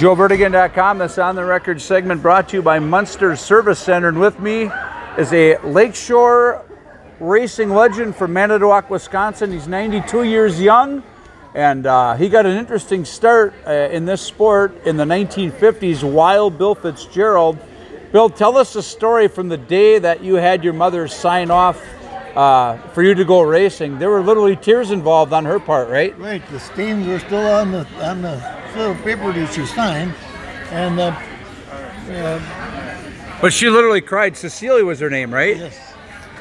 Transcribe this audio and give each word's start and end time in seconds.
JoeVerdegan.com. 0.00 0.96
This 0.96 1.18
on 1.18 1.36
the 1.36 1.44
record 1.44 1.78
segment 1.78 2.22
brought 2.22 2.48
to 2.48 2.56
you 2.56 2.62
by 2.62 2.78
Munster 2.78 3.36
Service 3.36 3.78
Center. 3.78 4.08
And 4.08 4.18
with 4.18 4.40
me 4.40 4.70
is 5.18 5.30
a 5.34 5.58
Lakeshore 5.58 6.64
racing 7.18 7.68
legend 7.68 8.16
from 8.16 8.32
Manitowoc, 8.32 8.88
Wisconsin. 8.88 9.52
He's 9.52 9.68
92 9.68 10.22
years 10.22 10.58
young, 10.58 11.02
and 11.54 11.84
uh, 11.84 12.14
he 12.14 12.30
got 12.30 12.46
an 12.46 12.56
interesting 12.56 13.04
start 13.04 13.52
uh, 13.66 13.72
in 13.92 14.06
this 14.06 14.22
sport 14.22 14.86
in 14.86 14.96
the 14.96 15.04
1950s. 15.04 16.02
Wild 16.02 16.56
Bill 16.56 16.74
Fitzgerald. 16.74 17.58
Bill, 18.10 18.30
tell 18.30 18.56
us 18.56 18.76
a 18.76 18.82
story 18.82 19.28
from 19.28 19.50
the 19.50 19.58
day 19.58 19.98
that 19.98 20.24
you 20.24 20.36
had 20.36 20.64
your 20.64 20.72
mother 20.72 21.08
sign 21.08 21.50
off 21.50 21.78
uh, 22.34 22.78
for 22.94 23.02
you 23.02 23.14
to 23.14 23.24
go 23.26 23.42
racing. 23.42 23.98
There 23.98 24.08
were 24.08 24.22
literally 24.22 24.56
tears 24.56 24.92
involved 24.92 25.34
on 25.34 25.44
her 25.44 25.60
part, 25.60 25.90
right? 25.90 26.18
Right, 26.18 26.42
the 26.48 26.58
steams 26.58 27.06
were 27.06 27.18
still 27.18 27.46
on 27.46 27.70
the 27.70 27.86
on 28.02 28.22
the 28.22 28.59
little 28.76 28.94
paper 28.96 29.32
that 29.32 29.52
she 29.52 29.66
signed, 29.66 30.14
and 30.70 30.98
uh, 31.00 31.16
uh, 32.10 32.40
But 33.40 33.52
she 33.52 33.68
literally 33.68 34.00
cried. 34.00 34.36
Cecelia 34.36 34.84
was 34.84 35.00
her 35.00 35.10
name, 35.10 35.32
right? 35.32 35.56
yes, 35.56 35.94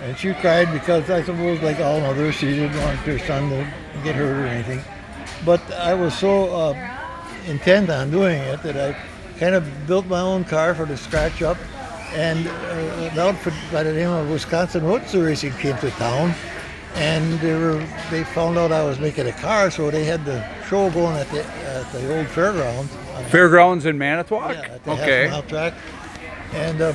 and 0.04 0.18
she 0.18 0.34
cried 0.34 0.72
because 0.74 1.10
I 1.10 1.24
suppose, 1.24 1.62
like 1.62 1.80
all 1.80 2.00
mothers, 2.00 2.36
she 2.36 2.48
didn't 2.48 2.78
want 2.78 2.98
her 3.00 3.20
son 3.20 3.50
to 3.50 3.66
get 4.04 4.16
hurt 4.16 4.36
or 4.38 4.48
anything. 4.48 4.82
But 5.46 5.62
I 5.74 5.94
was 5.94 6.18
so 6.18 6.54
uh, 6.54 6.98
intent 7.48 7.90
on 7.90 8.12
doing 8.12 8.40
it 8.42 8.62
that 8.64 8.78
I 8.78 8.98
kind 9.40 9.56
of 9.56 9.88
built 9.88 10.06
my 10.08 10.20
own 10.20 10.44
car 10.44 10.76
for 10.76 10.86
the 10.86 10.98
scratch 10.98 11.42
up, 11.42 11.58
and 12.14 12.48
uh, 12.48 13.10
an 13.12 13.20
outfit 13.20 13.54
by 13.72 13.84
the 13.84 13.94
name 13.94 14.10
of 14.10 14.30
Wisconsin 14.30 14.84
Roadster 14.86 15.24
Racing 15.24 15.54
came 15.54 15.78
to 15.78 15.90
town. 15.92 16.34
And 16.96 17.40
they 17.40 17.54
were 17.54 17.86
they 18.10 18.24
found 18.24 18.58
out 18.58 18.72
I 18.72 18.84
was 18.84 19.00
making 19.00 19.28
a 19.28 19.32
car, 19.32 19.70
so 19.70 19.92
they 19.92 20.06
had 20.06 20.26
the 20.26 20.44
show 20.70 20.90
going 20.92 21.16
at 21.16 21.28
the 21.30 21.44
at 21.44 21.92
the 21.92 22.18
old 22.18 22.28
fairgrounds. 22.28 22.94
Fairgrounds 23.30 23.86
in 23.88 23.98
Manitowoc? 23.98 24.54
yeah, 24.54 24.62
at 24.62 24.84
the 24.84 24.92
okay. 24.92 25.28
half 25.28 25.32
mile 25.32 25.44
track. 25.44 25.74
And 26.54 26.82
uh, 26.82 26.94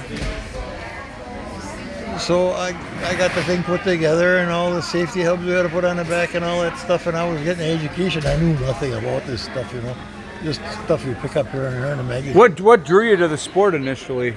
so 2.19 2.50
I, 2.50 2.69
I 3.05 3.16
got 3.16 3.34
the 3.34 3.42
thing 3.44 3.62
put 3.64 3.83
together 3.83 4.39
and 4.39 4.50
all 4.50 4.72
the 4.72 4.81
safety 4.81 5.22
hubs 5.22 5.44
we 5.44 5.50
had 5.50 5.62
to 5.62 5.69
put 5.69 5.84
on 5.84 5.97
the 5.97 6.05
back 6.05 6.34
and 6.34 6.44
all 6.44 6.61
that 6.61 6.78
stuff. 6.78 7.06
And 7.06 7.16
I 7.16 7.28
was 7.28 7.42
getting 7.42 7.64
education. 7.64 8.25
I 8.27 8.36
knew 8.36 8.55
nothing 8.61 8.94
about 8.94 9.27
this 9.27 9.42
stuff, 9.42 9.72
you 9.75 9.81
know, 9.83 9.97
just 10.42 10.61
stuff 10.84 11.05
you 11.05 11.14
pick 11.16 11.36
up 11.36 11.48
here 11.50 11.66
and 11.66 11.83
there 11.83 11.92
in 11.92 11.98
the 11.98 12.05
magazine. 12.05 12.34
What 12.34 12.61
what 12.61 12.84
drew 12.84 13.09
you 13.09 13.16
to 13.16 13.27
the 13.28 13.38
sport 13.38 13.75
initially? 13.75 14.36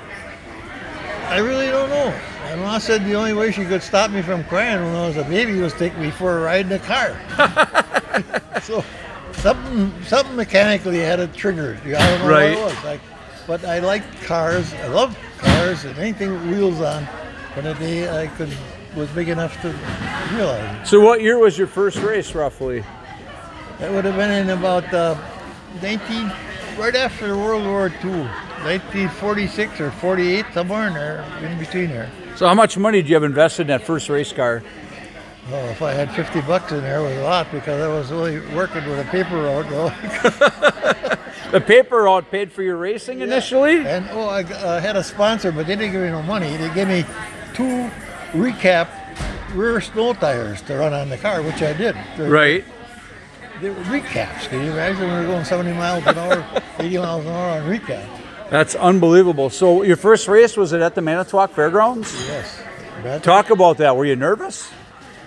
I 1.27 1.39
really 1.39 1.67
don't 1.67 1.89
know. 1.89 2.17
My 2.45 2.55
mom 2.55 2.79
said 2.79 3.05
the 3.05 3.13
only 3.13 3.33
way 3.33 3.51
she 3.51 3.65
could 3.65 3.83
stop 3.83 4.09
me 4.09 4.21
from 4.21 4.43
crying 4.45 4.83
when 4.83 4.95
I 4.95 5.07
was 5.07 5.17
a 5.17 5.25
baby 5.25 5.59
was 5.59 5.73
take 5.73 5.95
me 5.97 6.09
for 6.09 6.39
a 6.39 6.41
ride 6.41 6.61
in 6.61 6.69
the 6.69 6.79
car. 6.79 7.19
so 8.61 8.83
something 9.33 9.91
something 10.03 10.35
mechanically 10.35 10.99
had 10.99 11.19
a 11.19 11.27
trigger. 11.27 11.77
I 11.85 11.89
don't 11.91 12.19
know 12.21 12.27
Right. 12.29 12.57
what 12.57 12.71
it 12.71 12.75
was. 12.75 12.83
Like, 12.83 13.01
but 13.45 13.65
I 13.65 13.79
like 13.79 14.03
cars. 14.23 14.73
I 14.83 14.87
love 14.87 15.17
cars 15.37 15.85
and 15.85 15.97
anything 15.97 16.31
with 16.31 16.43
wheels 16.47 16.81
on. 16.81 17.07
But 17.55 17.65
a 17.65 17.73
day 17.75 18.09
I 18.23 18.27
could 18.27 18.49
was 18.95 19.09
big 19.09 19.29
enough 19.29 19.59
to 19.61 19.69
realize 20.35 20.81
it. 20.81 20.87
So 20.87 20.99
what 20.99 21.21
year 21.21 21.37
was 21.37 21.57
your 21.57 21.67
first 21.67 21.97
race 21.99 22.33
roughly? 22.33 22.83
That 23.79 23.91
would 23.91 24.05
have 24.05 24.15
been 24.15 24.31
in 24.31 24.49
about 24.49 24.91
uh, 24.91 25.15
19, 25.83 26.31
right 26.79 26.95
after 26.95 27.37
World 27.37 27.63
War 27.65 27.87
II, 28.03 28.21
1946 28.65 29.79
or 29.81 29.91
48, 29.91 30.45
somewhere 30.53 30.87
in 30.87 30.93
there, 30.95 31.23
in 31.43 31.59
between 31.59 31.89
there. 31.89 32.09
So 32.35 32.47
how 32.47 32.55
much 32.55 32.75
money 32.77 33.01
did 33.03 33.09
you 33.09 33.15
have 33.15 33.23
invested 33.23 33.63
in 33.63 33.67
that 33.67 33.83
first 33.83 34.09
race 34.09 34.33
car? 34.33 34.63
Oh, 35.49 35.65
if 35.69 35.81
I 35.81 35.93
had 35.93 36.11
50 36.13 36.41
bucks 36.41 36.71
in 36.73 36.81
there, 36.81 36.99
it 36.99 37.03
was 37.03 37.17
a 37.17 37.23
lot 37.23 37.49
because 37.51 37.81
I 37.81 37.87
was 37.87 38.11
only 38.11 38.39
working 38.53 38.83
with 38.89 38.99
a 38.99 39.09
paper 39.09 39.35
route. 39.37 39.93
The 41.51 41.61
paper 41.61 42.03
route 42.03 42.29
paid 42.29 42.51
for 42.51 42.61
your 42.61 42.75
racing 42.75 43.21
initially? 43.21 43.77
and 43.87 44.05
oh, 44.11 44.27
I 44.27 44.43
uh, 44.43 44.81
had 44.81 44.97
a 44.97 45.03
sponsor, 45.03 45.49
but 45.53 45.65
they 45.65 45.77
didn't 45.77 45.93
give 45.93 46.01
me 46.01 46.09
no 46.09 46.21
money. 46.21 46.57
They 46.57 46.73
gave 46.73 46.89
me 46.89 47.05
two 47.53 47.89
recap 48.33 48.89
rear 49.53 49.79
snow 49.79 50.13
tires 50.13 50.61
to 50.63 50.75
run 50.77 50.91
on 50.93 51.07
the 51.07 51.17
car, 51.17 51.41
which 51.41 51.61
I 51.61 51.71
did. 51.71 51.95
They're- 52.17 52.29
Right. 52.29 52.65
They 53.61 53.69
were 53.69 53.81
recaps. 53.83 54.49
Can 54.49 54.61
you 54.65 54.71
imagine 54.73 55.03
we 55.09 55.15
were 55.15 55.23
going 55.25 55.45
70 55.45 55.71
miles 55.71 56.05
an 56.05 56.17
hour, 56.17 56.45
80 56.79 56.97
miles 56.97 57.25
an 57.25 57.31
hour 57.31 57.61
on 57.61 57.69
recap? 57.71 58.05
That's 58.49 58.75
unbelievable. 58.75 59.49
So 59.49 59.83
your 59.83 59.95
first 59.95 60.27
race 60.27 60.57
was 60.57 60.73
it 60.73 60.81
at 60.81 60.95
the 60.95 61.01
Manitowoc 61.01 61.51
Fairgrounds? 61.53 62.13
Yes. 62.27 62.61
Talk 63.23 63.51
about 63.51 63.77
that. 63.77 63.95
Were 63.95 64.05
you 64.05 64.17
nervous? 64.17 64.69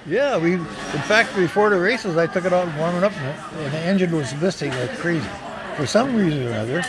Yeah, 0.06 0.38
we. 0.38 0.54
In 0.54 0.64
fact, 0.64 1.34
before 1.36 1.70
the 1.70 1.78
races, 1.78 2.16
I 2.16 2.26
took 2.26 2.44
it 2.44 2.52
out 2.52 2.66
and 2.66 2.78
warm 2.78 2.96
it 2.96 3.04
up, 3.04 3.12
and 3.16 3.72
the, 3.72 3.78
engine 3.78 4.14
was 4.14 4.34
missing 4.36 4.70
like 4.70 4.96
crazy. 4.98 5.28
For 5.76 5.86
some 5.86 6.16
reason 6.16 6.48
or 6.48 6.52
other, 6.54 6.82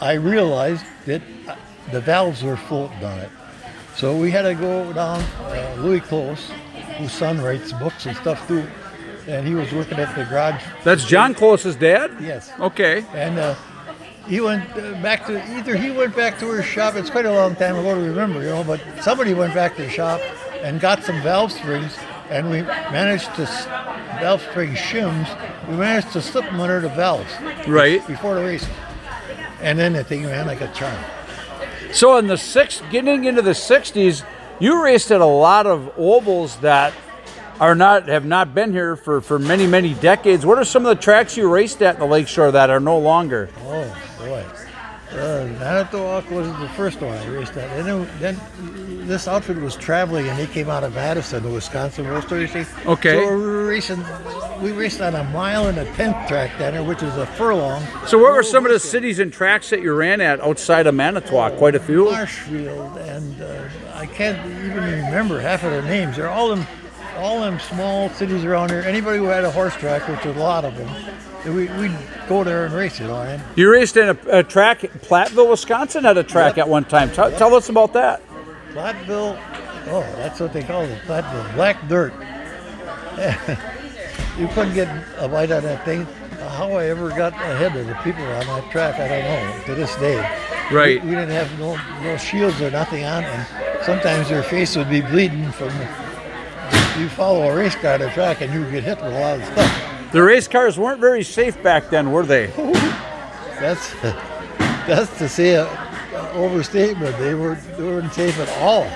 I 0.00 0.14
realized 0.14 0.84
that 1.06 1.22
uh, 1.48 1.56
the 1.90 2.00
valves 2.00 2.42
were 2.42 2.56
floating 2.56 3.04
on 3.04 3.18
it. 3.18 3.30
So 3.96 4.16
we 4.16 4.30
had 4.30 4.42
to 4.42 4.54
go 4.54 4.92
down. 4.92 5.20
Uh, 5.20 5.76
Louis 5.78 6.00
Close, 6.00 6.50
whose 6.98 7.12
son 7.12 7.40
writes 7.40 7.72
books 7.72 8.06
and 8.06 8.16
stuff 8.16 8.46
too, 8.46 8.66
and 9.26 9.46
he 9.46 9.54
was 9.54 9.72
working 9.72 9.98
at 9.98 10.14
the 10.16 10.24
garage. 10.24 10.62
That's 10.84 11.04
John 11.04 11.34
Close's 11.34 11.76
dad? 11.76 12.16
Yes. 12.20 12.52
Okay. 12.58 13.04
And 13.12 13.38
uh, 13.38 13.54
he 14.26 14.40
went 14.40 14.70
uh, 14.76 14.92
back 15.02 15.26
to 15.26 15.42
either 15.56 15.76
he 15.76 15.90
went 15.90 16.14
back 16.16 16.38
to 16.38 16.50
his 16.52 16.64
shop. 16.64 16.94
It's 16.94 17.10
quite 17.10 17.26
a 17.26 17.32
long 17.32 17.56
time 17.56 17.76
ago 17.76 17.94
to 17.94 18.00
remember, 18.00 18.40
you 18.42 18.50
know. 18.50 18.64
But 18.64 18.80
somebody 19.02 19.34
went 19.34 19.54
back 19.54 19.76
to 19.76 19.82
the 19.82 19.90
shop 19.90 20.20
and 20.62 20.80
got 20.80 21.02
some 21.02 21.20
valve 21.22 21.52
springs, 21.52 21.96
and 22.32 22.50
we 22.50 22.62
managed 22.62 23.34
to 23.36 23.44
valve 24.20 24.42
spring 24.50 24.72
shims. 24.74 25.28
We 25.68 25.76
managed 25.76 26.12
to 26.12 26.22
slip 26.22 26.44
them 26.46 26.60
under 26.60 26.80
the 26.80 26.88
valves 26.88 27.30
Right. 27.68 28.04
before 28.06 28.34
the 28.34 28.42
race, 28.44 28.66
and 29.60 29.78
then 29.78 29.92
the 29.92 30.02
thing 30.04 30.24
ran 30.26 30.46
like 30.46 30.60
a 30.60 30.68
charm. 30.68 30.96
So 31.92 32.16
in 32.16 32.26
the 32.26 32.38
six 32.38 32.82
getting 32.90 33.24
into 33.24 33.42
the 33.42 33.54
sixties, 33.54 34.24
you 34.58 34.82
raced 34.82 35.10
at 35.10 35.20
a 35.20 35.26
lot 35.26 35.66
of 35.66 35.92
ovals 35.98 36.56
that 36.58 36.92
are 37.60 37.74
not 37.74 38.08
have 38.08 38.24
not 38.24 38.54
been 38.54 38.72
here 38.72 38.96
for, 38.96 39.20
for 39.20 39.38
many, 39.38 39.66
many 39.66 39.94
decades. 39.94 40.46
What 40.46 40.58
are 40.58 40.64
some 40.64 40.86
of 40.86 40.96
the 40.96 41.02
tracks 41.02 41.36
you 41.36 41.52
raced 41.52 41.82
at 41.82 41.94
in 41.94 42.00
the 42.00 42.06
lakeshore 42.06 42.50
that 42.52 42.70
are 42.70 42.80
no 42.80 42.98
longer? 42.98 43.50
Oh 43.66 43.96
boy. 44.18 44.44
Uh, 45.12 45.46
Manitowoc 45.58 46.30
was 46.30 46.48
the 46.58 46.68
first 46.70 47.00
one 47.00 47.16
I 47.16 47.26
raced 47.26 47.56
at. 47.56 47.68
And 47.78 47.86
then, 47.86 48.08
then 48.18 49.06
this 49.06 49.28
outfit 49.28 49.58
was 49.58 49.76
traveling, 49.76 50.28
and 50.28 50.38
they 50.38 50.46
came 50.46 50.70
out 50.70 50.84
of 50.84 50.94
Madison, 50.94 51.42
the 51.42 51.50
Wisconsin 51.50 52.06
Roadster 52.06 52.36
Racing. 52.36 52.66
Okay. 52.86 53.20
So 53.20 53.36
we 53.36 53.42
were 53.42 53.66
racing. 53.66 54.04
We 54.62 54.72
raced 54.72 55.00
on 55.00 55.14
a 55.14 55.24
mile 55.24 55.66
and 55.66 55.78
a 55.78 55.84
tenth 55.94 56.28
track 56.28 56.58
down 56.58 56.72
there, 56.72 56.84
which 56.84 57.02
is 57.02 57.16
a 57.16 57.26
furlong. 57.26 57.82
So 58.06 58.16
what 58.18 58.32
were 58.32 58.42
some 58.42 58.64
of 58.64 58.72
the 58.72 58.78
cities 58.78 59.18
and 59.18 59.32
tracks 59.32 59.70
that 59.70 59.82
you 59.82 59.92
ran 59.92 60.20
at 60.20 60.40
outside 60.40 60.86
of 60.86 60.94
Manitowoc? 60.94 61.56
Quite 61.56 61.74
a 61.74 61.80
few. 61.80 62.04
Marshfield, 62.10 62.96
and 62.98 63.42
uh, 63.42 63.68
I 63.94 64.06
can't 64.06 64.38
even 64.46 64.82
remember 64.82 65.40
half 65.40 65.64
of 65.64 65.72
their 65.72 65.82
names. 65.82 66.16
They're 66.16 66.30
all 66.30 66.48
them, 66.54 66.66
all 67.22 67.40
them 67.40 67.60
small 67.60 68.10
cities 68.10 68.44
around 68.44 68.70
here. 68.70 68.80
Anybody 68.80 69.18
who 69.18 69.26
had 69.26 69.44
a 69.44 69.50
horse 69.50 69.76
track, 69.76 70.08
which 70.08 70.24
was 70.24 70.36
a 70.36 70.40
lot 70.40 70.64
of 70.64 70.76
them, 70.76 70.90
we, 71.54 71.68
we'd 71.80 71.96
go 72.28 72.42
there 72.42 72.66
and 72.66 72.74
race 72.74 73.00
it 73.00 73.08
on 73.08 73.28
it. 73.28 73.40
You 73.54 73.70
raced 73.70 73.96
in 73.96 74.08
a, 74.08 74.18
a 74.28 74.42
track, 74.42 74.80
Platteville, 74.80 75.48
Wisconsin 75.48 76.02
had 76.02 76.18
a 76.18 76.24
track 76.24 76.58
at 76.58 76.68
one 76.68 76.84
time. 76.84 77.12
Tell, 77.12 77.30
tell 77.30 77.54
us 77.54 77.68
about 77.68 77.92
that. 77.92 78.20
Platteville, 78.72 79.38
oh, 79.86 80.00
that's 80.16 80.40
what 80.40 80.52
they 80.52 80.64
call 80.64 80.82
it, 80.82 80.98
Platteville, 81.02 81.54
black 81.54 81.88
dirt. 81.88 82.12
you 84.38 84.48
couldn't 84.48 84.74
get 84.74 84.88
a 85.18 85.28
bite 85.28 85.52
on 85.52 85.62
that 85.62 85.84
thing. 85.84 86.04
How 86.56 86.72
I 86.72 86.86
ever 86.86 87.10
got 87.10 87.34
ahead 87.34 87.76
of 87.76 87.86
the 87.86 87.94
people 88.02 88.24
on 88.24 88.46
that 88.46 88.68
track, 88.72 88.98
I 88.98 89.06
don't 89.08 89.22
know 89.22 89.64
to 89.66 89.74
this 89.76 89.94
day. 89.96 90.18
Right. 90.72 91.00
We, 91.02 91.10
we 91.10 91.14
didn't 91.14 91.30
have 91.30 91.56
no, 91.60 91.76
no 92.02 92.16
shields 92.16 92.60
or 92.60 92.70
nothing 92.72 93.04
on, 93.04 93.22
and 93.22 93.46
sometimes 93.84 94.28
your 94.28 94.42
face 94.42 94.74
would 94.76 94.90
be 94.90 95.02
bleeding 95.02 95.52
from. 95.52 95.70
You 96.98 97.08
follow 97.08 97.50
a 97.50 97.56
race 97.56 97.74
car 97.76 97.94
on 97.94 98.00
the 98.00 98.10
track, 98.10 98.42
and 98.42 98.52
you 98.52 98.70
get 98.70 98.84
hit 98.84 98.98
with 98.98 99.12
a 99.12 99.18
lot 99.18 99.40
of 99.40 99.46
stuff. 99.46 100.12
The 100.12 100.22
race 100.22 100.46
cars 100.46 100.78
weren't 100.78 101.00
very 101.00 101.22
safe 101.22 101.60
back 101.62 101.88
then, 101.88 102.12
were 102.12 102.24
they? 102.24 102.46
That's 103.60 103.94
that's 104.86 105.16
to 105.18 105.28
say 105.28 105.54
a, 105.54 105.66
a 105.66 106.32
overstatement. 106.32 107.16
They 107.18 107.34
were 107.34 107.54
they 107.76 107.84
weren't 107.84 108.12
safe 108.12 108.36
at 108.40 108.48
all. 108.60 108.90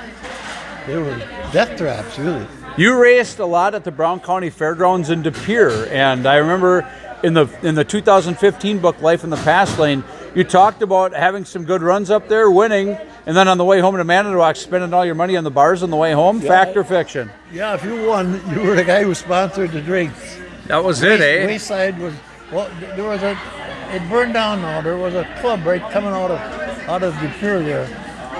They 0.86 0.96
were 0.96 1.16
death 1.52 1.78
traps, 1.78 2.18
really. 2.18 2.46
You 2.76 3.00
raced 3.00 3.38
a 3.38 3.46
lot 3.46 3.74
at 3.74 3.84
the 3.84 3.92
Brown 3.92 4.18
County 4.18 4.50
Fairgrounds 4.50 5.08
in 5.08 5.22
De 5.22 5.30
Pere, 5.30 5.88
and 5.90 6.26
I 6.26 6.36
remember 6.36 6.86
in 7.22 7.34
the 7.34 7.48
in 7.62 7.76
the 7.76 7.84
2015 7.84 8.80
book 8.80 9.00
Life 9.00 9.22
in 9.24 9.30
the 9.30 9.36
Past 9.36 9.78
Lane, 9.78 10.02
you 10.34 10.44
talked 10.44 10.82
about 10.82 11.12
having 11.12 11.44
some 11.44 11.64
good 11.64 11.80
runs 11.80 12.10
up 12.10 12.28
there, 12.28 12.50
winning, 12.50 12.98
and 13.26 13.36
then 13.36 13.48
on 13.48 13.58
the 13.58 13.64
way 13.64 13.80
home 13.80 13.96
to 13.96 14.04
Manitowoc, 14.04 14.56
spending 14.56 14.94
all 14.94 15.04
your 15.04 15.16
money 15.16 15.36
on 15.36 15.44
the 15.44 15.50
bars 15.50 15.82
on 15.82 15.90
the 15.90 15.96
way 15.96 16.12
home. 16.12 16.40
Fact 16.40 16.76
or 16.76 16.84
fiction? 16.84 17.30
Yeah, 17.52 17.74
if 17.74 17.84
you 17.84 18.06
won, 18.06 18.40
you 18.50 18.62
were 18.62 18.76
the 18.76 18.84
guy 18.84 19.02
who 19.02 19.14
sponsored 19.14 19.72
the 19.72 19.80
drinks. 19.80 20.38
That 20.68 20.82
was 20.82 21.02
it, 21.02 21.20
eh? 21.20 21.46
Wayside 21.46 21.98
was 21.98 22.14
well. 22.52 22.70
There 22.80 23.04
was 23.04 23.22
a. 23.22 23.38
It 23.92 24.08
burned 24.08 24.32
down 24.32 24.62
now. 24.62 24.80
There 24.80 24.96
was 24.96 25.14
a 25.14 25.24
club 25.40 25.64
right 25.64 25.82
coming 25.92 26.10
out 26.10 26.30
of 26.30 26.38
out 26.88 27.02
of 27.02 27.14
De 27.20 27.28
Pere 27.38 27.62
there, 27.62 27.84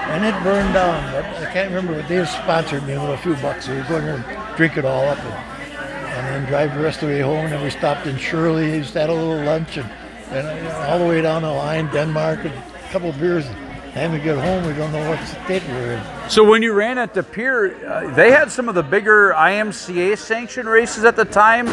and 0.08 0.24
it 0.24 0.34
burned 0.42 0.74
down. 0.74 1.12
But 1.12 1.24
I 1.46 1.52
can't 1.52 1.68
remember. 1.68 2.00
But 2.00 2.08
they 2.08 2.24
sponsored 2.24 2.84
me 2.86 2.98
with 2.98 3.10
a 3.10 3.18
few 3.18 3.34
bucks. 3.36 3.68
We 3.68 3.76
were 3.76 3.84
going 3.84 4.06
there 4.06 4.16
and 4.16 4.56
drink 4.56 4.76
it 4.76 4.84
all 4.84 5.04
up, 5.04 5.18
and, 5.18 5.34
and 5.34 6.26
then 6.34 6.46
drive 6.46 6.74
the 6.74 6.80
rest 6.80 7.02
of 7.02 7.08
the 7.08 7.14
way 7.14 7.20
home. 7.20 7.44
And 7.44 7.52
then 7.52 7.62
we 7.62 7.70
stopped 7.70 8.06
in 8.06 8.16
Shirley. 8.18 8.80
Just 8.80 8.94
had 8.94 9.08
a 9.08 9.14
little 9.14 9.44
lunch, 9.44 9.76
and 9.76 9.88
and 10.30 10.66
all 10.68 10.98
the 10.98 11.06
way 11.06 11.22
down 11.22 11.42
the 11.42 11.50
line, 11.50 11.86
Denmark, 11.92 12.44
and 12.44 12.54
a 12.54 12.88
couple 12.90 13.10
of 13.10 13.20
beers. 13.20 13.46
Time 13.96 14.12
we 14.12 14.18
get 14.18 14.36
home, 14.36 14.66
we 14.66 14.74
don't 14.74 14.92
know 14.92 15.08
what 15.08 15.26
state 15.26 15.62
we're 15.68 15.92
in. 15.94 16.28
So 16.28 16.44
when 16.44 16.62
you 16.62 16.74
ran 16.74 16.98
at 16.98 17.14
De 17.14 17.22
Pere, 17.22 17.74
uh, 17.86 18.14
they 18.14 18.30
had 18.30 18.50
some 18.52 18.68
of 18.68 18.74
the 18.74 18.82
bigger 18.82 19.32
IMCA 19.32 20.18
sanctioned 20.18 20.68
races 20.68 21.04
at 21.04 21.16
the 21.16 21.24
time 21.24 21.66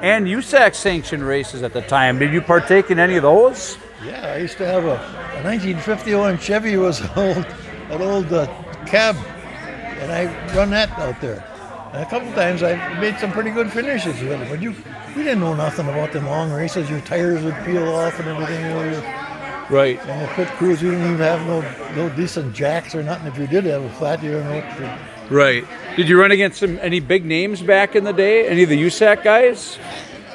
and 0.00 0.26
USAC 0.26 0.74
sanctioned 0.74 1.22
races 1.22 1.62
at 1.62 1.74
the 1.74 1.82
time. 1.82 2.18
Did 2.18 2.32
you 2.32 2.40
partake 2.40 2.90
in 2.90 2.98
any 2.98 3.16
of 3.16 3.24
those? 3.24 3.76
Yeah, 4.02 4.26
I 4.26 4.38
used 4.38 4.56
to 4.56 4.66
have 4.66 4.86
a, 4.86 4.94
a 4.94 5.44
1951 5.44 6.38
Chevy 6.38 6.78
was 6.78 7.00
an 7.02 7.10
old, 7.14 7.46
an 7.90 8.00
old 8.00 8.32
uh, 8.32 8.46
cab, 8.86 9.14
and 9.16 10.10
I 10.10 10.54
run 10.56 10.70
that 10.70 10.88
out 10.98 11.20
there. 11.20 11.44
And 11.92 12.02
a 12.02 12.06
couple 12.08 12.32
times 12.32 12.62
I 12.62 12.98
made 13.00 13.18
some 13.18 13.32
pretty 13.32 13.50
good 13.50 13.70
finishes 13.70 14.18
with 14.22 14.40
it, 14.40 14.48
but 14.48 14.62
you, 14.62 14.74
we 15.14 15.24
didn't 15.24 15.40
know 15.40 15.52
nothing 15.52 15.86
about 15.90 16.10
them 16.12 16.26
long 16.26 16.50
races. 16.50 16.88
Your 16.88 17.02
tires 17.02 17.44
would 17.44 17.54
peel 17.66 17.86
off 17.86 18.18
and 18.18 18.28
everything. 18.28 19.25
You 19.70 19.76
Right. 19.76 20.00
and 20.06 20.22
the 20.22 20.32
pit 20.34 20.48
crews, 20.58 20.82
we 20.82 20.90
didn't 20.90 21.04
even 21.06 21.18
have 21.18 21.44
no, 21.46 21.64
no 21.96 22.08
decent 22.14 22.54
jacks 22.54 22.94
or 22.94 23.02
nothing. 23.02 23.26
If 23.26 23.38
you 23.38 23.46
did 23.46 23.64
have 23.64 23.82
a 23.82 23.90
flat, 23.90 24.22
you 24.22 24.32
don't 24.32 24.44
know 24.44 24.56
what 24.56 24.76
to 24.78 24.98
Right. 25.34 25.64
Did 25.96 26.08
you 26.08 26.20
run 26.20 26.30
against 26.30 26.60
some 26.60 26.78
any 26.80 27.00
big 27.00 27.24
names 27.24 27.60
back 27.62 27.96
in 27.96 28.04
the 28.04 28.12
day? 28.12 28.46
Any 28.46 28.62
of 28.62 28.68
the 28.68 28.76
USAC 28.80 29.24
guys? 29.24 29.78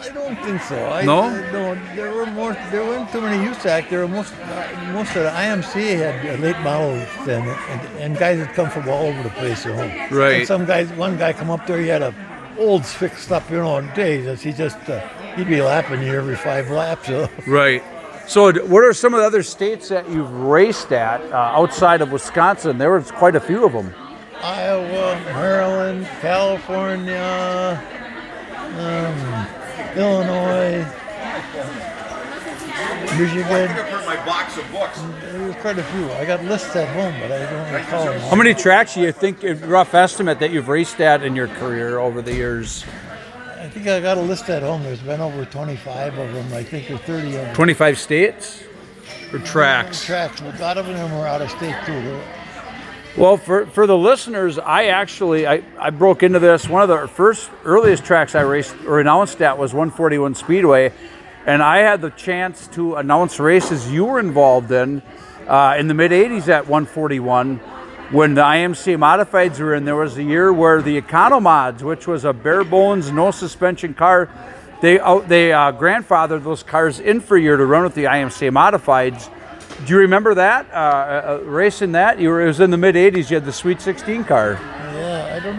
I 0.04 0.10
don't 0.10 0.36
think 0.44 0.62
so. 0.64 0.76
I, 0.88 1.04
No? 1.04 1.22
I- 1.22 1.52
no, 1.52 1.78
there 1.96 2.12
were 2.12 2.26
more. 2.26 2.58
There 2.72 2.84
weren't 2.84 3.10
too 3.12 3.22
many 3.22 3.38
USAC. 3.48 3.90
There 3.90 4.00
were 4.00 4.08
most. 4.08 4.34
Uh, 4.34 4.68
most 4.94 5.16
of 5.16 5.24
the 5.24 5.30
IMC 5.30 5.96
had 5.96 6.40
late 6.42 6.60
models 6.62 7.08
then, 7.26 7.44
and, 7.48 7.82
and 8.00 8.18
guys 8.18 8.40
had 8.40 8.54
come 8.54 8.70
from 8.70 8.90
all 8.90 9.06
over 9.08 9.24
the 9.24 9.30
place. 9.30 9.64
You 9.64 9.74
know. 9.74 10.08
Right. 10.12 10.40
And 10.40 10.48
some 10.48 10.66
guys. 10.66 10.90
One 10.94 11.18
guy 11.18 11.32
come 11.34 11.52
up 11.52 11.68
there. 11.68 11.80
He 11.80 11.88
had 11.88 12.02
a 12.02 12.14
olds 12.58 12.92
fixed 12.92 13.32
up. 13.32 13.50
You 13.52 13.58
know, 13.58 13.78
and 13.78 13.94
days. 13.94 14.42
He 14.42 14.52
just 14.52 14.78
uh, 14.90 15.00
he'd 15.36 15.48
be 15.48 15.62
lapping 15.62 16.02
you 16.02 16.14
every 16.14 16.36
five 16.36 16.70
laps. 16.72 17.08
You 17.08 17.18
know. 17.18 17.30
Right. 17.48 17.84
So, 18.32 18.50
what 18.68 18.86
are 18.86 18.94
some 18.94 19.14
of 19.14 19.20
the 19.20 19.26
other 19.26 19.44
states 19.44 19.90
that 19.90 20.10
you've 20.10 20.32
raced 20.32 20.94
at 20.94 21.20
uh, 21.34 21.36
outside 21.36 22.02
of 22.02 22.14
Wisconsin? 22.14 22.78
There 22.78 22.92
was 22.92 23.12
quite 23.12 23.36
a 23.36 23.42
few 23.42 23.66
of 23.66 23.74
them. 23.74 23.94
Iowa, 24.42 25.20
Maryland, 25.26 26.08
California, 26.22 27.84
um, 28.78 29.98
Illinois, 29.98 30.88
Michigan. 33.20 33.68
for 33.68 34.06
my 34.06 34.26
box 34.26 34.58
of 34.58 34.72
books. 34.72 35.02
There 35.24 35.48
was 35.48 35.56
quite 35.58 35.78
a 35.78 35.84
few. 35.84 36.10
I 36.14 36.24
got 36.24 36.42
lists 36.46 36.74
at 36.78 36.88
home, 36.96 37.14
but 37.20 37.34
I 37.34 37.52
don't 37.52 37.74
recall 37.74 38.06
them. 38.06 38.22
How 38.22 38.38
many 38.38 38.54
tracks 38.54 38.94
do 38.94 39.02
you 39.02 39.12
think, 39.12 39.44
rough 39.66 39.94
estimate, 39.94 40.40
that 40.40 40.52
you've 40.52 40.70
raced 40.70 41.02
at 41.02 41.22
in 41.22 41.36
your 41.36 41.50
career 41.50 42.00
over 42.00 42.22
the 42.22 42.34
years? 42.34 42.86
I 43.62 43.70
think 43.70 43.86
I 43.86 44.00
got 44.00 44.18
a 44.18 44.22
list 44.22 44.50
at 44.50 44.64
home. 44.64 44.82
There's 44.82 45.02
been 45.02 45.22
over 45.22 45.46
25 45.46 46.18
of 46.18 46.34
them. 46.34 46.52
I 46.52 46.64
think 46.64 46.90
or 46.90 46.98
30 46.98 47.28
of 47.28 47.34
them. 47.34 47.56
25 47.56 48.00
states 48.00 48.64
or 49.32 49.38
tracks? 49.38 50.04
Tracks. 50.04 50.42
A 50.42 50.46
lot 50.60 50.80
of 50.80 50.88
them 50.88 51.12
were 51.12 51.28
out 51.28 51.44
of 51.44 51.52
state 51.52 51.76
too. 51.86 52.20
Well, 53.16 53.38
for, 53.38 53.68
for 53.68 53.86
the 53.86 53.96
listeners, 53.96 54.58
I 54.58 54.86
actually 54.86 55.46
I, 55.46 55.64
I 55.78 55.92
broke 55.92 56.24
into 56.24 56.40
this. 56.40 56.68
One 56.68 56.82
of 56.82 56.90
the 56.90 57.08
first 57.08 57.52
earliest 57.64 58.04
tracks 58.04 58.34
I 58.34 58.42
raced 58.42 58.76
or 58.88 59.00
announced 59.00 59.44
at 59.44 59.60
was 59.60 59.76
141 59.76 60.34
Speedway, 60.34 60.92
and 61.46 61.62
I 61.62 61.80
had 61.80 62.02
the 62.02 62.10
chance 62.10 62.66
to 62.70 62.96
announce 62.96 63.40
races 63.40 63.92
you 63.92 64.06
were 64.06 64.20
involved 64.20 64.72
in 64.72 65.04
uh, 65.48 65.76
in 65.78 65.88
the 65.88 65.94
mid 65.94 66.10
80s 66.10 66.48
at 66.48 66.68
141 66.68 67.60
when 68.12 68.34
the 68.34 68.42
IMC 68.42 68.98
modifieds 68.98 69.60
were 69.60 69.74
in. 69.74 69.86
There 69.86 69.96
was 69.96 70.18
a 70.18 70.24
year 70.24 70.52
where 70.52 70.82
the 70.82 71.00
Economods, 71.02 71.82
which 71.82 72.08
was 72.08 72.26
a 72.26 72.34
bare 72.34 72.64
bones, 72.64 73.12
no 73.12 73.32
suspension 73.32 73.94
car, 73.94 74.30
they 74.82 75.00
out 75.00 75.30
they 75.30 75.54
uh, 75.54 75.72
grandfathered 75.72 76.44
those 76.44 76.64
cars 76.64 77.00
in 77.00 77.22
for 77.22 77.38
a 77.38 77.42
year 77.42 77.56
to 77.56 77.66
run 77.66 77.84
with 77.84 77.96
the 77.96 78.06
IMC 78.06 78.50
modifieds. 78.52 79.30
Do 79.86 79.94
you 79.94 80.00
remember 80.00 80.34
that 80.36 80.70
uh, 80.72 80.76
uh, 80.76 81.44
racing 81.46 81.94
that? 81.94 82.20
You 82.20 82.30
were 82.30 82.42
it 82.42 82.48
was 82.48 82.60
in 82.60 82.72
the 82.72 82.78
mid 82.78 82.96
'80s. 82.96 83.30
You 83.30 83.36
had 83.36 83.46
the 83.46 83.54
Sweet 83.54 83.80
16 83.80 84.26
car. 84.26 84.60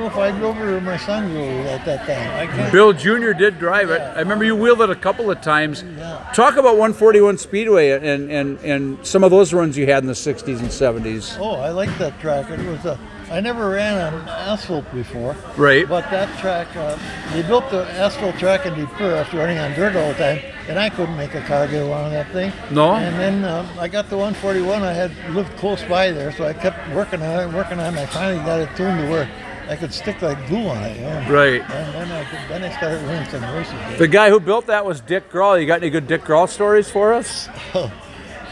Yeah, 0.02 0.18
I 0.18 0.30
don't 0.30 0.34
know 0.34 0.34
if 0.34 0.34
I 0.34 0.38
drove 0.38 0.56
it 0.56 0.62
or 0.62 0.80
my 0.80 0.96
son 0.96 1.30
drove 1.30 1.48
it 1.48 1.66
at 1.66 1.84
that 1.84 2.06
time. 2.06 2.72
Bill 2.72 2.92
Jr. 2.92 3.32
did 3.32 3.58
drive 3.58 3.90
it. 3.90 4.00
I 4.00 4.20
remember 4.20 4.44
you 4.44 4.56
wheeled 4.56 4.80
it 4.80 4.90
a 4.90 4.96
couple 4.96 5.30
of 5.30 5.40
times. 5.40 5.82
Yeah. 5.82 6.30
Talk 6.34 6.54
about 6.54 6.76
141 6.76 7.38
Speedway 7.38 7.90
and, 7.90 8.30
and, 8.30 8.58
and 8.60 9.06
some 9.06 9.24
of 9.24 9.30
those 9.30 9.52
runs 9.52 9.76
you 9.76 9.86
had 9.86 10.02
in 10.02 10.06
the 10.06 10.12
60s 10.12 10.58
and 10.58 10.68
70s. 10.68 11.38
Oh, 11.38 11.56
I 11.56 11.70
like 11.70 11.96
that 11.98 12.18
track. 12.20 12.50
It 12.50 12.58
was 12.66 12.84
a. 12.84 12.98
I 13.30 13.40
never 13.40 13.70
ran 13.70 14.12
on 14.12 14.28
asphalt 14.28 14.92
before. 14.92 15.34
Right. 15.56 15.88
But 15.88 16.10
that 16.10 16.38
track, 16.38 16.68
uh, 16.76 16.98
they 17.32 17.40
built 17.42 17.70
the 17.70 17.90
asphalt 17.92 18.36
track 18.36 18.66
in 18.66 18.74
De 18.74 18.86
Pere 18.86 19.14
after 19.16 19.38
running 19.38 19.56
on 19.56 19.72
dirt 19.72 19.96
all 19.96 20.08
the 20.08 20.18
time, 20.18 20.40
and 20.68 20.78
I 20.78 20.90
couldn't 20.90 21.16
make 21.16 21.34
a 21.34 21.40
car 21.42 21.66
get 21.66 21.82
along 21.82 22.10
that 22.10 22.30
thing. 22.32 22.52
No? 22.70 22.94
And 22.94 23.18
then 23.18 23.44
um, 23.46 23.66
I 23.78 23.88
got 23.88 24.10
the 24.10 24.18
141. 24.18 24.82
I 24.82 24.92
had 24.92 25.12
lived 25.30 25.56
close 25.56 25.82
by 25.84 26.10
there, 26.10 26.30
so 26.32 26.44
I 26.44 26.52
kept 26.52 26.86
working 26.90 27.22
on 27.22 27.48
it, 27.48 27.54
working 27.54 27.80
on 27.80 27.86
it. 27.86 27.88
And 27.88 27.98
I 28.00 28.06
finally 28.06 28.44
got 28.44 28.60
it 28.60 28.68
tuned 28.76 29.00
to 29.00 29.08
where 29.08 29.30
I 29.68 29.76
could 29.76 29.92
stick 29.92 30.20
like 30.22 30.46
glue 30.48 30.66
on 30.68 30.82
it. 30.82 30.96
You 30.96 31.02
know? 31.02 31.26
Right. 31.30 31.60
And 31.62 31.94
then 31.94 32.12
I, 32.12 32.24
could, 32.24 32.50
then 32.50 32.64
I 32.64 32.76
started 32.76 33.02
winning 33.06 33.28
some 33.28 33.42
races. 33.54 33.98
The 33.98 34.08
guy 34.08 34.28
who 34.30 34.40
built 34.40 34.66
that 34.66 34.84
was 34.84 35.00
Dick 35.00 35.30
Grawl. 35.30 35.60
You 35.60 35.66
got 35.66 35.82
any 35.82 35.90
good 35.90 36.06
Dick 36.06 36.22
Grawl 36.22 36.48
stories 36.48 36.90
for 36.90 37.12
us? 37.12 37.48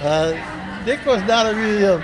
Uh, 0.00 0.32
Dick 0.86 1.04
was 1.04 1.22
not 1.24 1.44
a 1.44 1.54
really, 1.54 1.84
uh, 1.84 2.00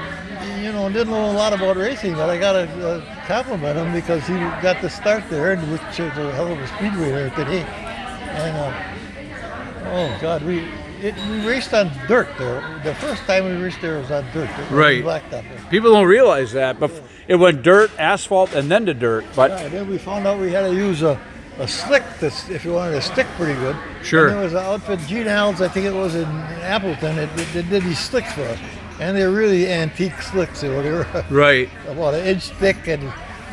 you 0.60 0.70
know, 0.70 0.86
didn't 0.90 1.08
know 1.08 1.30
a 1.30 1.32
lot 1.32 1.54
about 1.54 1.76
racing, 1.76 2.12
but 2.12 2.28
I 2.28 2.38
got 2.38 2.52
to 2.52 3.22
compliment 3.26 3.78
him 3.78 3.90
because 3.90 4.26
he 4.26 4.34
got 4.34 4.82
the 4.82 4.90
start 4.90 5.24
there, 5.30 5.52
and 5.54 5.72
which 5.72 5.80
is 5.98 6.00
a 6.00 6.32
hell 6.32 6.52
of 6.52 6.58
a 6.58 6.66
speedway 6.66 7.08
there 7.10 7.30
today. 7.30 7.62
And 7.62 8.54
uh, 8.54 9.88
oh 9.92 10.18
God, 10.20 10.42
we 10.42 10.68
it, 11.02 11.14
we 11.28 11.46
raced 11.46 11.72
on 11.74 11.90
dirt 12.08 12.28
there. 12.38 12.60
The 12.84 12.94
first 12.96 13.22
time 13.24 13.44
we 13.44 13.52
raced 13.62 13.80
there 13.80 13.98
was 13.98 14.10
on 14.10 14.24
dirt. 14.32 14.50
Right. 14.70 15.02
Blacktop. 15.04 15.70
People 15.70 15.92
don't 15.92 16.06
realize 16.06 16.52
that, 16.52 16.78
but 16.80 16.90
it 17.28 17.36
went 17.36 17.62
dirt, 17.62 17.90
asphalt, 17.98 18.54
and 18.54 18.70
then 18.70 18.86
to 18.86 18.94
dirt. 18.94 19.24
But 19.34 19.50
Yeah, 19.50 19.68
then 19.68 19.88
we 19.90 19.98
found 19.98 20.26
out 20.26 20.38
we 20.40 20.52
had 20.52 20.62
to 20.68 20.74
use 20.74 21.02
a, 21.02 21.20
a 21.58 21.66
slick 21.68 22.02
to, 22.20 22.26
s- 22.26 22.48
if 22.50 22.64
you 22.64 22.72
wanted 22.72 22.92
to 22.92 23.02
stick 23.02 23.26
pretty 23.36 23.54
good. 23.60 23.76
Sure. 24.02 24.28
And 24.28 24.36
there 24.36 24.44
was 24.44 24.52
an 24.54 24.58
outfit, 24.60 25.00
Gene 25.08 25.26
Allen's, 25.28 25.60
I 25.60 25.68
think 25.68 25.86
it 25.86 25.94
was 25.94 26.14
in 26.14 26.24
Appleton, 26.26 27.18
it, 27.18 27.30
it, 27.56 27.68
did 27.68 27.82
these 27.82 27.98
slicks 27.98 28.32
for 28.32 28.42
us. 28.42 28.58
And 29.00 29.16
they're 29.16 29.30
really 29.30 29.70
antique 29.70 30.20
slicks. 30.22 30.60
They 30.62 30.68
were 30.70 31.06
right, 31.30 31.68
about 31.88 32.14
an 32.14 32.26
inch 32.26 32.48
thick 32.50 32.88
and 32.88 33.02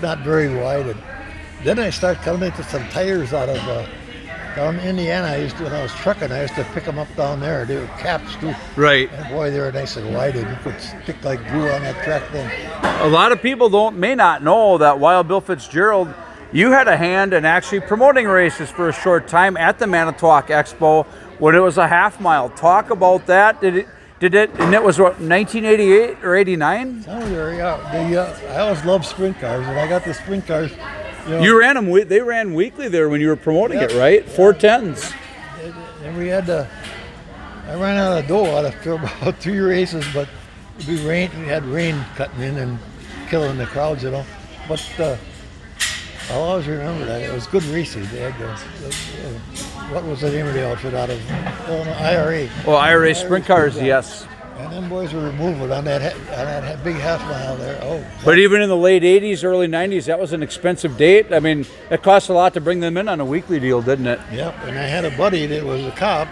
not 0.02 0.20
very 0.20 0.54
wide. 0.54 0.86
And 0.88 1.02
then 1.64 1.80
I 1.80 1.90
started 1.90 2.22
coming 2.24 2.44
into 2.50 2.64
some 2.64 2.88
tires 2.90 3.34
out 3.34 3.50
of 3.50 3.58
uh, 3.58 3.86
down 4.56 4.80
in 4.80 4.88
Indiana. 4.88 5.28
I 5.28 5.38
used 5.38 5.58
to, 5.58 5.64
when 5.64 5.74
I 5.74 5.82
was 5.84 5.94
trucking, 5.94 6.32
I 6.32 6.42
used 6.44 6.56
to 6.56 6.64
pick 6.74 6.86
them 6.86 7.00
up 7.00 7.14
down 7.16 7.40
there. 7.40 7.66
They 7.66 7.78
were 7.78 7.88
caps 8.00 8.36
too. 8.38 8.54
right. 8.76 9.12
And 9.12 9.30
boy, 9.30 9.52
they 9.52 9.60
were 9.60 9.72
nice 9.72 9.96
and 9.98 10.14
wide, 10.14 10.36
and 10.36 10.50
you 10.50 10.58
could 10.64 10.80
stick 10.80 11.24
like 11.24 11.40
glue 11.50 11.70
on 11.70 11.82
that 11.82 12.04
track 12.04 12.24
then. 12.32 13.02
A 13.02 13.08
lot 13.08 13.32
of 13.32 13.42
people 13.42 13.70
don't 13.70 13.98
may 13.98 14.16
not 14.16 14.44
know 14.44 14.78
that 14.78 15.00
Wild 15.00 15.28
Bill 15.28 15.42
Fitzgerald, 15.42 16.14
you 16.52 16.72
had 16.72 16.88
a 16.88 16.96
hand 16.96 17.34
in 17.34 17.46
actually 17.46 17.82
promoting 17.82 18.28
races 18.28 18.70
for 18.70 18.90
a 18.90 18.94
short 18.94 19.28
time 19.28 19.58
at 19.58 19.80
the 19.80 19.88
Manitowoc 19.88 20.48
Expo 20.48 21.06
when 21.40 21.56
it 21.56 21.60
was 21.60 21.78
a 21.78 21.88
half 21.88 22.20
mile. 22.20 22.50
Talk 22.50 22.92
about 22.92 23.26
that. 23.26 23.60
Did 23.60 23.78
it? 23.78 23.88
Did 24.20 24.36
it? 24.36 24.52
And 24.60 24.74
it 24.74 24.82
was 24.82 25.00
what 25.00 25.20
1988 25.20 26.24
or 26.24 26.36
89? 26.36 27.06
Oh, 27.08 27.28
yeah. 27.28 28.08
The, 28.08 28.22
uh, 28.22 28.54
I 28.54 28.60
always 28.60 28.86
loved 28.86 29.04
sprint 29.06 29.40
cars, 29.40 29.68
and 29.68 29.78
I 29.78 29.88
got 29.88 30.06
the 30.06 30.14
sprint 30.14 30.46
cars. 30.48 30.72
You 31.26 31.32
know, 31.32 31.42
You 31.42 31.60
ran 31.60 31.76
them. 31.76 31.90
we- 31.90 32.04
They 32.04 32.20
ran 32.22 32.54
weekly 32.54 32.88
there 32.90 33.08
when 33.10 33.22
you 33.22 33.28
were 33.30 33.36
promoting 33.36 33.80
it, 33.80 33.92
Yeah. 33.94 34.00
right? 34.00 34.30
Four 34.30 34.54
tens. 34.54 35.12
and 36.04 36.18
we 36.18 36.28
had 36.28 36.46
to. 36.48 36.68
I 37.70 37.76
ran 37.76 37.98
out 37.98 38.18
of 38.18 38.28
dough 38.28 38.46
after 38.68 38.94
about 38.94 39.38
three 39.38 39.60
races, 39.60 40.06
but 40.14 40.28
we 40.88 40.98
rain. 41.08 41.30
We 41.40 41.48
had 41.48 41.66
rain 41.66 42.04
cutting 42.18 42.42
in 42.42 42.58
and 42.58 42.78
killing 43.30 43.58
the 43.58 43.66
crowds, 43.66 44.04
you 44.04 44.12
know. 44.12 44.26
But 44.68 44.86
uh, 45.00 45.16
I'll 46.32 46.42
always 46.42 46.68
remember 46.68 47.06
that 47.06 47.22
it 47.22 47.32
was 47.34 47.48
good 47.48 47.64
racing. 47.66 48.06
They 48.12 48.20
had 48.20 48.34
the, 48.38 48.46
the, 48.82 48.88
uh, 48.88 49.94
what 49.94 50.04
was 50.06 50.22
the 50.22 50.30
name 50.32 50.48
of 50.48 50.54
the 50.54 50.68
outfit 50.70 50.94
out 50.94 51.10
of 51.10 51.20
oh, 51.70 51.84
no, 51.86 51.92
IRA? 51.94 52.50
Well, 52.66 52.78
IRA 52.78 53.14
sprint 53.16 53.46
cars, 53.46 53.78
yes. 53.82 54.26
And 54.58 54.72
them 54.72 54.88
boys 54.88 55.14
were 55.14 55.22
removing 55.26 55.72
on 55.72 55.84
that 55.86 56.14
on 56.14 56.64
that 56.64 56.84
big 56.84 56.96
half 56.98 57.20
mile 57.22 57.56
there. 57.58 57.80
Oh, 57.82 58.06
But 58.24 58.38
even 58.38 58.62
in 58.62 58.70
the 58.70 58.78
late 58.78 59.02
80s, 59.02 59.44
early 59.44 59.68
90s, 59.68 60.06
that 60.06 60.20
was 60.20 60.32
an 60.32 60.44
expensive 60.44 60.96
date. 60.96 61.34
I 61.34 61.40
mean, 61.40 61.66
it 61.90 62.04
cost 62.04 62.30
a 62.30 62.34
lot 62.34 62.54
to 62.54 62.62
bring 62.62 62.80
them 62.80 62.96
in 62.98 63.08
on 63.10 63.20
a 63.20 63.26
weekly 63.26 63.60
deal, 63.60 63.82
didn't 63.82 64.06
it? 64.08 64.20
Yep, 64.32 64.56
and 64.64 64.78
I 64.78 64.84
had 64.84 65.06
a 65.06 65.18
buddy 65.18 65.48
that 65.48 65.64
was 65.64 65.84
a 65.84 65.92
cop, 65.92 66.28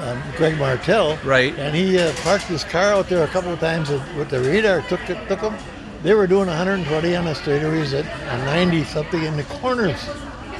um, 0.00 0.20
Greg 0.36 0.58
Martell. 0.58 1.16
Right. 1.24 1.56
And 1.56 1.76
he 1.76 1.98
uh, 1.98 2.12
parked 2.22 2.44
his 2.44 2.64
car 2.64 2.92
out 2.92 3.08
there 3.08 3.22
a 3.22 3.28
couple 3.28 3.52
of 3.52 3.60
times 3.60 3.88
with 3.90 4.30
the 4.30 4.40
radar. 4.40 4.82
Took 4.82 5.08
it, 5.08 5.28
took 5.28 5.40
him. 5.40 5.54
They 6.02 6.12
were 6.14 6.26
doing 6.26 6.48
120 6.48 7.16
on 7.16 7.24
the 7.24 7.32
straightaways 7.32 7.98
at 7.98 8.04
90 8.44 8.84
something 8.84 9.22
in 9.22 9.36
the 9.36 9.44
corners. 9.44 10.04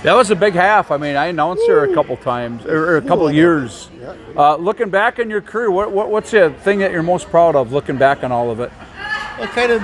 That 0.05 0.15
was 0.15 0.31
a 0.31 0.37
big 0.37 0.53
half. 0.53 0.91
I 0.91 0.99
mean, 0.99 1.17
I 1.17 1.29
announced 1.29 1.67
her 1.67 1.85
a 1.85 1.95
couple 1.95 2.19
times, 2.19 2.67
or, 2.67 2.91
or 2.91 2.97
a 2.99 3.01
couple 3.01 3.25
Ooh, 3.25 3.29
I 3.29 3.33
know. 3.33 3.39
years. 3.39 3.89
Uh, 4.37 4.57
looking 4.57 4.91
back 4.91 5.19
in 5.19 5.31
your 5.31 5.41
career, 5.41 5.71
what, 5.71 5.93
what, 5.93 6.11
what's 6.11 6.31
the 6.31 6.51
thing 6.61 6.81
that 6.81 6.93
you're 6.93 7.03
most 7.03 7.31
proud 7.31 7.57
of 7.57 7.73
looking 7.73 7.97
back 7.97 8.23
on 8.23 8.31
all 8.31 8.51
of 8.51 8.61
it? 8.61 8.71
Well, 9.39 9.49
kind 9.49 9.73
of 9.73 9.83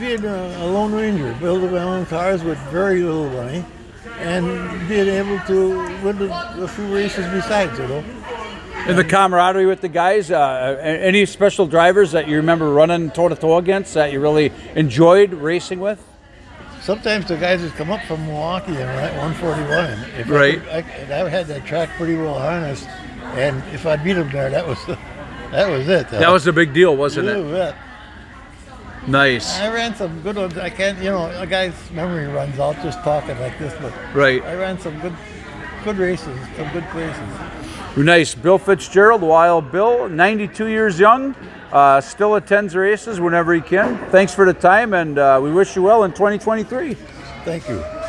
being 0.00 0.24
a, 0.24 0.66
lone 0.66 0.94
ranger, 0.94 1.36
building 1.38 1.70
my 1.70 1.82
own 1.82 2.06
cars 2.06 2.42
with 2.42 2.56
very 2.70 3.02
little 3.02 3.28
money, 3.28 3.62
and 4.20 4.88
being 4.88 5.08
able 5.08 5.38
to 5.40 6.02
win 6.02 6.22
a, 6.22 6.54
a 6.62 6.68
few 6.68 6.86
races 6.94 7.26
besides, 7.26 7.78
you 7.78 7.86
know. 7.88 8.02
And 8.86 8.96
the 8.96 9.04
camaraderie 9.04 9.66
with 9.66 9.82
the 9.82 9.88
guys. 9.88 10.30
Uh, 10.30 10.78
any 10.82 11.26
special 11.26 11.66
drivers 11.66 12.12
that 12.12 12.26
you 12.26 12.36
remember 12.36 12.72
running 12.72 13.10
toe 13.10 13.28
to 13.28 13.36
toe 13.36 13.58
against 13.58 13.92
that 13.94 14.12
you 14.12 14.20
really 14.20 14.50
enjoyed 14.74 15.34
racing 15.34 15.78
with? 15.78 16.02
Sometimes 16.82 17.26
the 17.26 17.36
guys 17.36 17.62
would 17.62 17.72
come 17.74 17.90
up 17.90 18.02
from 18.06 18.26
Milwaukee 18.26 18.72
and 18.74 18.84
run 18.88 19.04
at 19.04 19.16
141. 19.16 19.70
And 19.86 20.20
if 20.20 20.28
Right. 20.28 20.60
I, 20.68 20.82
could, 20.82 21.10
I, 21.12 21.24
I 21.26 21.28
had 21.28 21.46
that 21.46 21.64
track 21.64 21.88
pretty 21.96 22.16
well 22.16 22.38
harnessed, 22.38 22.88
and 23.34 23.62
if 23.72 23.86
I 23.86 23.96
beat 23.96 24.14
them 24.14 24.30
there, 24.32 24.50
that 24.50 24.66
was 24.66 24.78
that 25.52 25.68
was 25.70 25.88
it. 25.88 26.08
That 26.10 26.30
was 26.30 26.46
a 26.46 26.52
big 26.52 26.72
deal, 26.72 26.96
wasn't 26.96 27.28
it? 27.28 27.74
Nice. 29.06 29.58
I 29.58 29.72
ran 29.72 29.94
some 29.96 30.20
good 30.22 30.36
ones. 30.36 30.56
I 30.56 30.70
can't, 30.70 30.96
you 30.98 31.10
know, 31.10 31.26
a 31.40 31.46
guy's 31.46 31.74
memory 31.90 32.26
runs 32.28 32.58
out 32.60 32.76
just 32.82 32.98
talking 33.02 33.38
like 33.40 33.58
this, 33.58 33.74
but 33.80 33.92
Right. 34.14 34.42
I 34.44 34.54
ran 34.54 34.78
some 34.78 34.98
good, 35.00 35.14
good 35.84 35.98
races, 35.98 36.38
some 36.56 36.68
good 36.72 36.84
places. 36.90 37.96
Nice. 37.96 38.34
Bill 38.34 38.58
Fitzgerald, 38.58 39.22
Wild 39.22 39.70
Bill, 39.72 40.08
92 40.08 40.66
years 40.68 40.98
young, 41.00 41.34
uh, 41.72 42.00
still 42.00 42.34
attends 42.36 42.76
races 42.76 43.20
whenever 43.20 43.54
he 43.54 43.60
can. 43.60 43.98
Thanks 44.10 44.34
for 44.34 44.44
the 44.44 44.54
time, 44.54 44.94
and 44.94 45.18
uh, 45.18 45.40
we 45.42 45.50
wish 45.50 45.74
you 45.74 45.82
well 45.82 46.04
in 46.04 46.12
2023. 46.12 46.94
Thank 47.44 47.68
you. 47.68 48.01